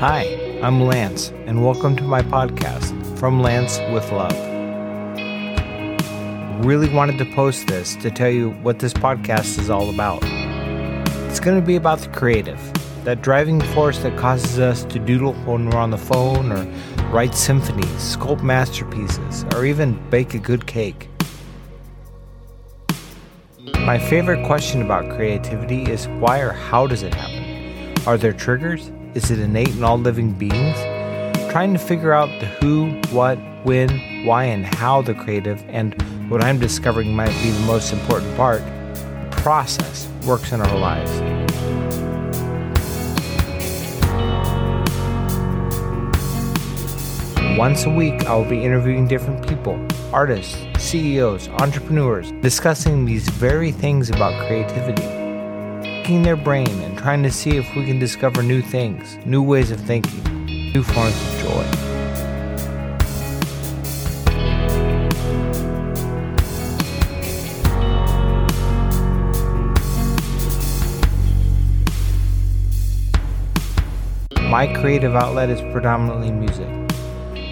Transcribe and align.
Hi, 0.00 0.22
I'm 0.62 0.80
Lance, 0.84 1.28
and 1.44 1.62
welcome 1.62 1.94
to 1.96 2.02
my 2.02 2.22
podcast, 2.22 3.18
From 3.18 3.42
Lance 3.42 3.80
with 3.92 4.10
Love. 4.10 4.34
Really 6.64 6.88
wanted 6.88 7.18
to 7.18 7.26
post 7.34 7.66
this 7.66 7.96
to 7.96 8.10
tell 8.10 8.30
you 8.30 8.52
what 8.62 8.78
this 8.78 8.94
podcast 8.94 9.58
is 9.58 9.68
all 9.68 9.90
about. 9.90 10.24
It's 11.28 11.38
going 11.38 11.60
to 11.60 11.66
be 11.66 11.76
about 11.76 11.98
the 11.98 12.08
creative, 12.08 12.58
that 13.04 13.20
driving 13.20 13.60
force 13.60 13.98
that 13.98 14.16
causes 14.16 14.58
us 14.58 14.84
to 14.84 14.98
doodle 14.98 15.34
when 15.44 15.68
we're 15.68 15.76
on 15.76 15.90
the 15.90 15.98
phone, 15.98 16.50
or 16.50 16.64
write 17.10 17.34
symphonies, 17.34 18.16
sculpt 18.16 18.42
masterpieces, 18.42 19.44
or 19.54 19.66
even 19.66 20.00
bake 20.08 20.32
a 20.32 20.38
good 20.38 20.66
cake. 20.66 21.10
My 23.80 23.98
favorite 23.98 24.46
question 24.46 24.80
about 24.80 25.14
creativity 25.14 25.82
is 25.82 26.08
why 26.08 26.38
or 26.38 26.52
how 26.52 26.86
does 26.86 27.02
it 27.02 27.12
happen? 27.12 28.02
Are 28.08 28.16
there 28.16 28.32
triggers? 28.32 28.90
Is 29.12 29.28
it 29.32 29.40
innate 29.40 29.70
in 29.70 29.82
all 29.82 29.98
living 29.98 30.32
beings? 30.32 30.76
Trying 31.50 31.72
to 31.72 31.80
figure 31.80 32.12
out 32.12 32.28
the 32.38 32.46
who, 32.46 32.92
what, 33.10 33.38
when, 33.64 34.24
why, 34.24 34.44
and 34.44 34.64
how 34.64 35.02
the 35.02 35.14
creative, 35.14 35.64
and 35.68 36.00
what 36.30 36.44
I'm 36.44 36.60
discovering 36.60 37.12
might 37.16 37.32
be 37.42 37.50
the 37.50 37.66
most 37.66 37.92
important 37.92 38.36
part, 38.36 38.62
process 39.32 40.08
works 40.24 40.52
in 40.52 40.60
our 40.60 40.78
lives. 40.78 41.10
Once 47.58 47.86
a 47.86 47.90
week, 47.90 48.26
I 48.26 48.36
will 48.36 48.44
be 48.44 48.62
interviewing 48.62 49.08
different 49.08 49.44
people, 49.48 49.84
artists, 50.12 50.56
CEOs, 50.78 51.48
entrepreneurs, 51.48 52.30
discussing 52.42 53.06
these 53.06 53.28
very 53.28 53.72
things 53.72 54.08
about 54.08 54.46
creativity 54.46 55.19
picking 56.10 56.24
their 56.24 56.34
brain 56.34 56.66
and 56.66 56.98
trying 56.98 57.22
to 57.22 57.30
see 57.30 57.56
if 57.56 57.76
we 57.76 57.86
can 57.86 58.00
discover 58.00 58.42
new 58.42 58.60
things, 58.60 59.16
new 59.24 59.40
ways 59.40 59.70
of 59.70 59.78
thinking, 59.82 60.44
new 60.72 60.82
forms 60.82 61.14
of 61.14 61.38
joy. 61.38 61.64
My 74.48 74.66
creative 74.80 75.14
outlet 75.14 75.48
is 75.48 75.60
predominantly 75.72 76.32
music. 76.32 76.66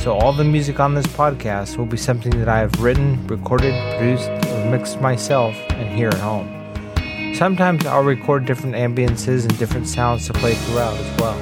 So, 0.00 0.14
all 0.14 0.32
the 0.32 0.44
music 0.44 0.80
on 0.80 0.94
this 0.94 1.06
podcast 1.08 1.76
will 1.76 1.84
be 1.84 1.98
something 1.98 2.32
that 2.38 2.48
I 2.48 2.60
have 2.60 2.82
written, 2.82 3.26
recorded, 3.26 3.74
produced, 3.98 4.30
or 4.30 4.70
mixed 4.70 5.02
myself 5.02 5.54
and 5.72 5.94
here 5.94 6.08
at 6.08 6.20
home. 6.20 6.55
Sometimes 7.36 7.84
I'll 7.84 8.02
record 8.02 8.46
different 8.46 8.76
ambiances 8.76 9.42
and 9.42 9.58
different 9.58 9.86
sounds 9.86 10.26
to 10.26 10.32
play 10.32 10.54
throughout 10.54 10.96
as 10.96 11.20
well. 11.20 11.38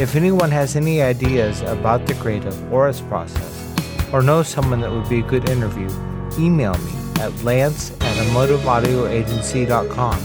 If 0.00 0.16
anyone 0.16 0.50
has 0.50 0.76
any 0.76 1.02
ideas 1.02 1.60
about 1.60 2.06
the 2.06 2.14
creative 2.14 2.72
or 2.72 2.88
its 2.88 3.02
process, 3.02 3.74
or 4.14 4.22
knows 4.22 4.48
someone 4.48 4.80
that 4.80 4.90
would 4.90 5.06
be 5.06 5.18
a 5.18 5.22
good 5.22 5.50
interview, 5.50 5.90
email 6.38 6.72
me 6.78 6.90
at 7.20 7.34
lance 7.44 7.90
at 8.00 8.16
emotiveaudioagency.com. 8.28 10.18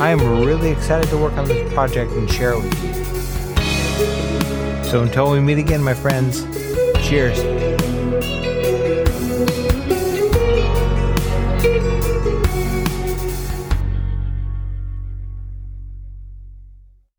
I 0.00 0.10
am 0.10 0.44
really 0.46 0.70
excited 0.70 1.10
to 1.10 1.16
work 1.18 1.32
on 1.32 1.46
this 1.46 1.72
project 1.72 2.12
and 2.12 2.30
share 2.30 2.52
it 2.52 2.62
with 2.62 2.84
you. 2.84 2.94
So 4.84 5.02
until 5.02 5.32
we 5.32 5.40
meet 5.40 5.58
again, 5.58 5.82
my 5.82 5.94
friends, 5.94 6.44
cheers. 7.08 7.59